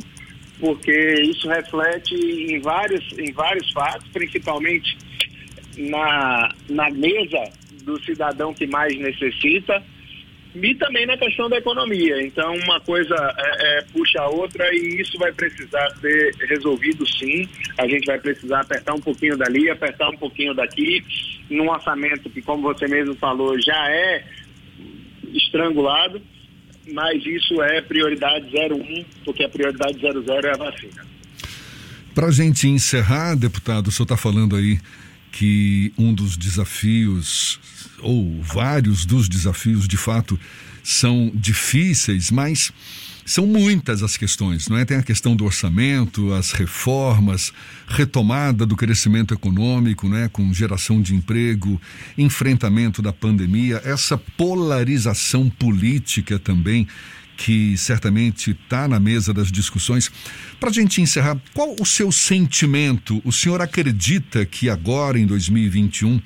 porque 0.60 0.96
isso 1.24 1.50
reflete 1.50 2.14
em 2.14 2.60
vários, 2.60 3.18
em 3.18 3.32
vários 3.32 3.72
fatos, 3.72 4.08
principalmente 4.10 4.96
na, 5.76 6.54
na 6.70 6.92
mesa 6.92 7.65
do 7.86 8.04
cidadão 8.04 8.54
que 8.54 8.68
mais 8.68 8.98
necessita 8.98 9.82
e 10.56 10.74
também 10.76 11.06
na 11.06 11.18
questão 11.18 11.50
da 11.50 11.58
economia. 11.58 12.22
Então, 12.26 12.56
uma 12.56 12.80
coisa 12.80 13.16
é, 13.38 13.80
é, 13.80 13.82
puxa 13.94 14.22
a 14.22 14.30
outra 14.30 14.74
e 14.74 15.02
isso 15.02 15.18
vai 15.18 15.32
precisar 15.32 15.90
ser 16.00 16.34
resolvido 16.48 17.06
sim. 17.08 17.48
A 17.78 17.88
gente 17.88 18.06
vai 18.06 18.20
precisar 18.20 18.62
apertar 18.62 18.94
um 18.94 19.02
pouquinho 19.02 19.38
dali, 19.38 19.70
apertar 19.70 20.10
um 20.10 20.18
pouquinho 20.18 20.54
daqui, 20.54 21.04
num 21.50 21.70
orçamento 21.70 22.30
que, 22.30 22.42
como 22.42 22.64
você 22.64 22.88
mesmo 22.88 23.16
falou, 23.16 23.60
já 23.60 23.92
é 23.92 24.24
estrangulado, 25.34 26.22
mas 26.94 27.26
isso 27.26 27.62
é 27.62 27.82
prioridade 27.82 28.46
01, 28.56 29.06
porque 29.26 29.44
a 29.44 29.50
prioridade 29.50 30.00
00 30.00 30.48
é 30.48 30.52
a 30.52 30.58
vacina. 30.58 31.06
Para 32.14 32.28
a 32.28 32.32
gente 32.32 32.68
encerrar, 32.70 33.36
deputado, 33.36 33.88
o 33.88 33.92
senhor 33.92 34.06
está 34.06 34.16
falando 34.16 34.56
aí 34.56 34.80
que 35.36 35.92
um 35.98 36.14
dos 36.14 36.38
desafios, 36.38 37.60
ou 38.00 38.42
vários 38.42 39.06
dos 39.06 39.28
desafios, 39.28 39.86
de 39.86 39.98
fato, 39.98 40.40
são 40.82 41.30
difíceis, 41.36 42.32
mas 42.32 42.72
são 43.26 43.46
muitas 43.46 44.02
as 44.02 44.16
questões, 44.16 44.70
não 44.70 44.78
é? 44.78 44.86
Tem 44.86 44.96
a 44.96 45.04
questão 45.04 45.36
do 45.36 45.44
orçamento, 45.44 46.32
as 46.32 46.54
reformas, 46.54 47.52
retomada 47.86 48.66
do 48.66 48.78
crescimento 48.78 49.34
econômico, 49.34 50.08
né? 50.08 50.30
Com 50.32 50.54
geração 50.54 51.02
de 51.02 51.14
emprego, 51.14 51.82
enfrentamento 52.18 53.02
da 53.02 53.12
pandemia, 53.12 53.82
essa 53.84 54.18
polarização 54.18 55.50
política 55.50 56.40
também 56.40 56.88
que 57.38 57.78
certamente 57.78 58.52
está 58.52 58.88
na 58.88 59.00
mesa 59.00 59.34
das 59.34 59.52
discussões. 59.52 60.12
Para 60.60 60.70
a 60.70 60.74
gente 60.74 61.02
encerrar, 61.02 61.38
qual 61.54 61.76
o 61.80 61.86
seu 61.86 62.12
sentimento? 62.12 63.22
O 63.24 63.32
senhor 63.32 63.62
acredita 63.62 64.46
que 64.46 64.70
agora, 64.70 65.20
em 65.20 65.26
2021, 65.26 66.22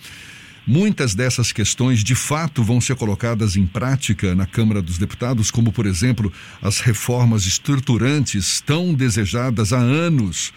muitas 0.66 1.16
dessas 1.16 1.52
questões 1.52 2.04
de 2.04 2.16
fato 2.16 2.64
vão 2.64 2.80
ser 2.80 2.96
colocadas 2.96 3.56
em 3.56 3.66
prática 3.66 4.36
na 4.36 4.46
Câmara 4.46 4.82
dos 4.82 4.98
Deputados, 4.98 5.50
como, 5.50 5.72
por 5.72 5.86
exemplo, 5.86 6.32
as 6.62 6.80
reformas 6.80 7.46
estruturantes 7.46 8.62
tão 8.62 8.94
desejadas 8.94 9.74
há 9.74 9.80
anos? 9.80 10.54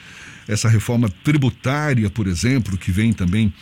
Essa 0.47 0.69
reforma 0.69 1.09
tributária, 1.23 2.11
por 2.11 2.27
exemplo, 2.27 2.77
que 2.77 2.91
vem 2.91 3.13
também 3.13 3.53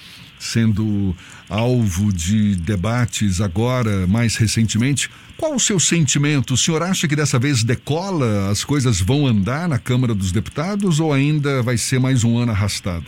sendo 0.40 1.14
alvo 1.48 2.10
de 2.10 2.56
debates 2.56 3.40
agora, 3.42 4.06
mais 4.06 4.36
recentemente. 4.36 5.10
Qual 5.36 5.54
o 5.54 5.60
seu 5.60 5.78
sentimento? 5.78 6.54
O 6.54 6.56
senhor 6.56 6.82
acha 6.82 7.06
que 7.06 7.14
dessa 7.14 7.38
vez 7.38 7.62
decola, 7.62 8.50
as 8.50 8.64
coisas 8.64 9.00
vão 9.00 9.26
andar 9.26 9.68
na 9.68 9.78
Câmara 9.78 10.14
dos 10.14 10.32
Deputados 10.32 10.98
ou 10.98 11.12
ainda 11.12 11.62
vai 11.62 11.76
ser 11.76 12.00
mais 12.00 12.24
um 12.24 12.38
ano 12.38 12.52
arrastado? 12.52 13.04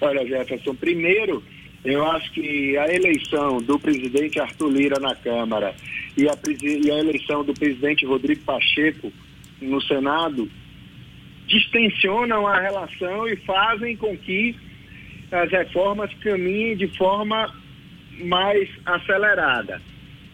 Olha, 0.00 0.24
Jefferson, 0.24 0.74
primeiro, 0.76 1.42
eu 1.84 2.06
acho 2.06 2.30
que 2.32 2.76
a 2.76 2.94
eleição 2.94 3.58
do 3.58 3.76
presidente 3.78 4.38
Arthur 4.38 4.70
Lira 4.70 5.00
na 5.00 5.16
Câmara 5.16 5.74
e 6.16 6.28
a, 6.28 6.38
e 6.62 6.90
a 6.92 6.98
eleição 6.98 7.44
do 7.44 7.52
presidente 7.52 8.06
Rodrigo 8.06 8.42
Pacheco 8.42 9.12
no 9.60 9.82
Senado 9.82 10.48
distensionam 11.48 12.46
a 12.46 12.60
relação 12.60 13.26
e 13.26 13.34
fazem 13.36 13.96
com 13.96 14.16
que 14.16 14.54
as 15.30 15.50
reformas 15.50 16.12
caminhem 16.14 16.76
de 16.76 16.88
forma 16.96 17.52
mais 18.24 18.68
acelerada. 18.84 19.80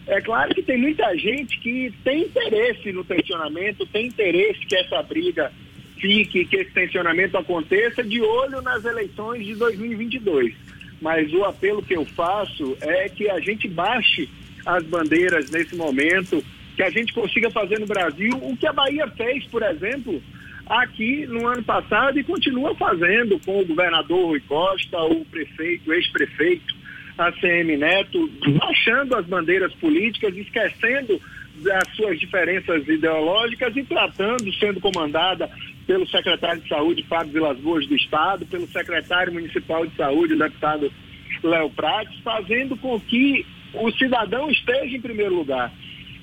É 0.06 0.20
claro 0.20 0.54
que 0.54 0.62
tem 0.62 0.78
muita 0.78 1.16
gente 1.16 1.58
que 1.60 1.92
tem 2.04 2.22
interesse 2.22 2.92
no 2.92 3.04
tensionamento, 3.04 3.86
tem 3.86 4.06
interesse 4.06 4.60
que 4.66 4.76
essa 4.76 5.02
briga 5.02 5.50
fique, 5.98 6.44
que 6.44 6.56
esse 6.56 6.70
tensionamento 6.72 7.38
aconteça 7.38 8.02
de 8.04 8.20
olho 8.20 8.60
nas 8.60 8.84
eleições 8.84 9.44
de 9.44 9.54
2022. 9.54 10.54
Mas 11.00 11.32
o 11.32 11.44
apelo 11.44 11.82
que 11.82 11.96
eu 11.96 12.04
faço 12.04 12.76
é 12.80 13.08
que 13.08 13.30
a 13.30 13.40
gente 13.40 13.66
baixe 13.66 14.28
as 14.66 14.84
bandeiras 14.84 15.50
nesse 15.50 15.74
momento, 15.74 16.44
que 16.76 16.82
a 16.82 16.90
gente 16.90 17.12
consiga 17.12 17.50
fazer 17.50 17.78
no 17.78 17.86
Brasil 17.86 18.36
o 18.42 18.56
que 18.56 18.66
a 18.66 18.72
Bahia 18.72 19.06
fez, 19.08 19.46
por 19.46 19.62
exemplo, 19.62 20.22
aqui 20.66 21.26
no 21.26 21.47
ano 21.47 21.62
passado 21.62 22.18
e 22.18 22.25
continua 22.25 22.75
fazendo 22.75 23.38
com 23.40 23.61
o 23.61 23.66
governador 23.66 24.26
Rui 24.26 24.40
Costa, 24.40 24.99
o 25.02 25.25
prefeito, 25.26 25.92
ex-prefeito 25.92 26.75
ACM 27.16 27.76
Neto, 27.76 28.28
baixando 28.59 29.16
as 29.16 29.26
bandeiras 29.26 29.73
políticas, 29.75 30.37
esquecendo 30.37 31.21
das 31.56 31.85
suas 31.94 32.18
diferenças 32.18 32.87
ideológicas 32.88 33.76
e 33.76 33.85
tratando, 33.85 34.52
sendo 34.54 34.80
comandada 34.80 35.49
pelo 35.87 36.09
secretário 36.09 36.61
de 36.61 36.68
Saúde, 36.68 37.04
Fábio 37.04 37.33
Vilas 37.33 37.59
Boas 37.59 37.87
do 37.87 37.94
Estado, 37.94 38.44
pelo 38.47 38.66
secretário 38.66 39.33
municipal 39.33 39.87
de 39.87 39.94
Saúde, 39.97 40.35
o 40.35 40.38
deputado 40.38 40.92
Léo 41.42 41.71
Prates, 41.71 42.18
fazendo 42.21 42.76
com 42.76 42.99
que 42.99 43.47
o 43.75 43.90
cidadão 43.92 44.50
esteja 44.50 44.97
em 44.97 45.00
primeiro 45.00 45.35
lugar. 45.35 45.73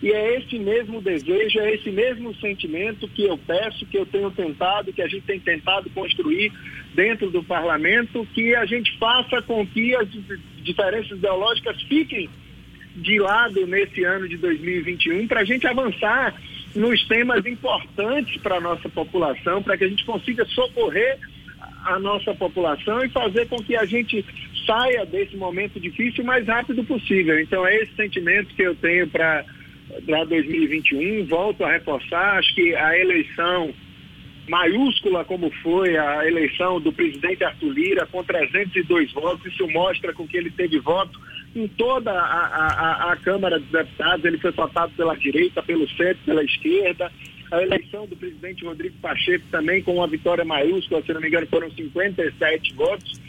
E 0.01 0.12
é 0.12 0.39
esse 0.39 0.58
mesmo 0.58 1.00
desejo, 1.00 1.60
é 1.60 1.75
esse 1.75 1.91
mesmo 1.91 2.34
sentimento 2.36 3.08
que 3.08 3.24
eu 3.24 3.38
peço, 3.38 3.86
que 3.86 3.98
eu 3.98 4.05
tenho 4.05 4.31
tentado, 4.31 4.91
que 4.91 5.01
a 5.01 5.08
gente 5.08 5.24
tem 5.24 5.39
tentado 5.39 5.89
construir 5.91 6.51
dentro 6.96 7.29
do 7.29 7.43
parlamento, 7.43 8.27
que 8.34 8.55
a 8.55 8.65
gente 8.65 8.98
faça 8.98 9.41
com 9.43 9.65
que 9.65 9.96
as 9.96 10.08
diferenças 10.63 11.17
ideológicas 11.17 11.79
fiquem 11.84 12.27
de 12.96 13.20
lado 13.20 13.65
nesse 13.67 14.03
ano 14.03 14.27
de 14.27 14.38
2021 14.38 15.27
para 15.27 15.41
a 15.41 15.46
gente 15.46 15.67
avançar 15.67 16.36
nos 16.75 17.05
temas 17.08 17.46
importantes 17.46 18.41
para 18.41 18.55
a 18.55 18.62
nossa 18.62 18.89
população, 18.89 19.62
para 19.62 19.77
que 19.77 19.84
a 19.84 19.88
gente 19.88 20.03
consiga 20.03 20.46
socorrer 20.46 21.20
a 21.86 22.00
nossa 22.00 22.34
população 22.34 23.03
e 23.03 23.10
fazer 23.10 23.48
com 23.48 23.58
que 23.58 23.75
a 23.75 23.86
gente 23.86 24.25
saia 24.65 25.05
desse 25.05 25.36
momento 25.36 25.79
difícil 25.79 26.24
o 26.24 26.27
mais 26.27 26.46
rápido 26.48 26.84
possível. 26.84 27.39
Então 27.39 27.65
é 27.65 27.75
esse 27.77 27.93
sentimento 27.96 28.53
que 28.55 28.62
eu 28.62 28.75
tenho 28.75 29.08
para 29.08 29.46
para 30.06 30.24
2021. 30.26 31.26
Volto 31.26 31.64
a 31.64 31.72
reforçar, 31.72 32.38
acho 32.38 32.54
que 32.56 32.76
a 32.76 32.98
eleição 32.98 33.74
maiúscula 34.48 35.24
como 35.24 35.52
foi 35.62 35.98
a 35.98 36.28
eleição 36.28 36.82
do 36.82 36.92
presidente 36.92 37.44
Arthur 37.44 37.72
Lira, 37.72 38.06
com 38.06 38.24
302 38.24 39.14
votos, 39.14 39.46
isso 39.46 39.68
mostra 39.70 40.14
com 40.14 40.28
que 40.28 40.36
ele 40.36 40.52
teve 40.52 40.80
voto 40.80 41.20
em 41.56 41.68
toda 41.68 42.12
a, 42.12 42.46
a, 42.46 43.12
a 43.12 43.16
Câmara 43.18 43.60
dos 43.60 43.70
Deputados, 43.70 44.26
ele 44.26 44.38
foi 44.38 44.52
votado 44.52 44.94
pela 44.94 45.16
direita, 45.16 45.62
pelo 45.62 45.88
centro, 45.90 46.24
pela 46.26 46.44
esquerda. 46.44 47.12
A 47.52 47.62
eleição 47.62 48.08
do 48.08 48.16
presidente 48.16 48.64
Rodrigo 48.64 48.96
Pacheco 49.02 49.46
também 49.52 49.84
com 49.84 49.96
uma 49.96 50.08
vitória 50.08 50.46
maiúscula, 50.46 51.02
se 51.02 51.14
não 51.14 51.20
me 51.20 51.28
engano, 51.28 51.48
foram 51.48 51.70
57 51.70 52.74
votos 52.74 53.20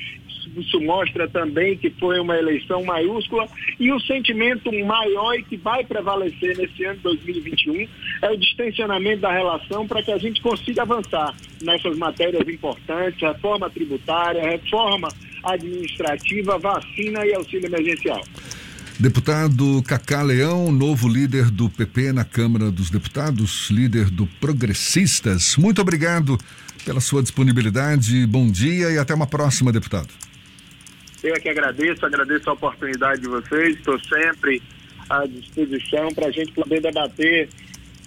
isso 0.56 0.80
mostra 0.80 1.28
também 1.28 1.76
que 1.76 1.90
foi 1.90 2.18
uma 2.20 2.36
eleição 2.36 2.84
maiúscula 2.84 3.46
e 3.78 3.92
o 3.92 4.00
sentimento 4.00 4.70
maior 4.84 5.34
e 5.34 5.42
que 5.42 5.56
vai 5.56 5.84
prevalecer 5.84 6.56
nesse 6.56 6.84
ano 6.84 6.98
2021 7.02 7.88
é 8.22 8.30
o 8.30 8.36
distensionamento 8.36 9.22
da 9.22 9.32
relação 9.32 9.86
para 9.86 10.02
que 10.02 10.12
a 10.12 10.18
gente 10.18 10.40
consiga 10.40 10.82
avançar 10.82 11.34
nessas 11.62 11.96
matérias 11.96 12.46
importantes, 12.48 13.20
reforma 13.20 13.70
tributária, 13.70 14.42
reforma 14.42 15.08
administrativa, 15.44 16.58
vacina 16.58 17.26
e 17.26 17.34
auxílio 17.34 17.66
emergencial. 17.66 18.22
Deputado 18.98 19.82
Cacá 19.82 20.22
Leão, 20.22 20.70
novo 20.70 21.08
líder 21.08 21.50
do 21.50 21.68
PP 21.68 22.12
na 22.12 22.24
Câmara 22.24 22.70
dos 22.70 22.88
Deputados, 22.90 23.68
líder 23.70 24.10
do 24.10 24.26
Progressistas. 24.40 25.56
Muito 25.56 25.80
obrigado 25.80 26.38
pela 26.84 27.00
sua 27.00 27.22
disponibilidade. 27.22 28.26
Bom 28.26 28.48
dia 28.48 28.90
e 28.90 28.98
até 28.98 29.14
uma 29.14 29.26
próxima, 29.26 29.72
deputado. 29.72 30.08
Eu 31.22 31.34
é 31.34 31.40
que 31.40 31.48
agradeço, 31.48 32.04
agradeço 32.04 32.50
a 32.50 32.52
oportunidade 32.52 33.20
de 33.20 33.28
vocês, 33.28 33.76
estou 33.76 33.98
sempre 34.00 34.60
à 35.08 35.24
disposição 35.24 36.08
para 36.12 36.26
a 36.26 36.30
gente 36.32 36.52
poder 36.52 36.80
debater 36.80 37.48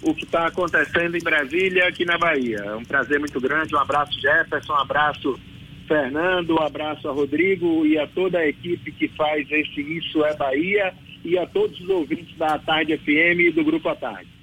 o 0.02 0.14
que 0.14 0.24
está 0.24 0.46
acontecendo 0.46 1.16
em 1.16 1.22
Brasília, 1.22 1.88
aqui 1.88 2.04
na 2.04 2.18
Bahia. 2.18 2.58
É 2.58 2.76
um 2.76 2.84
prazer 2.84 3.18
muito 3.18 3.40
grande. 3.40 3.74
Um 3.74 3.78
abraço, 3.78 4.20
Jefferson, 4.20 4.74
um 4.74 4.80
abraço, 4.80 5.40
Fernando, 5.88 6.56
um 6.56 6.62
abraço 6.62 7.08
a 7.08 7.12
Rodrigo 7.12 7.86
e 7.86 7.98
a 7.98 8.06
toda 8.06 8.38
a 8.38 8.46
equipe 8.46 8.92
que 8.92 9.08
faz 9.08 9.50
esse 9.50 9.80
Isso 9.80 10.22
é 10.24 10.36
Bahia 10.36 10.92
e 11.24 11.38
a 11.38 11.46
todos 11.46 11.80
os 11.80 11.88
ouvintes 11.88 12.36
da 12.36 12.58
Tarde 12.58 12.98
FM 12.98 13.40
e 13.48 13.50
do 13.50 13.64
Grupo 13.64 13.88
A 13.88 13.96
Tarde. 13.96 14.35